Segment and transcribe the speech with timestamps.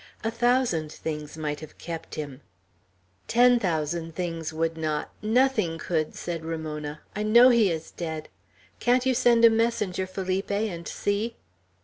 [0.23, 2.41] "A thousand things might have kept him."
[3.27, 5.11] "Ten thousand things would not!
[5.21, 7.01] Nothing could!" said Ramona.
[7.15, 8.27] "I know he is dead.
[8.79, 11.35] Can't you send a messenger, Felipe, and see?"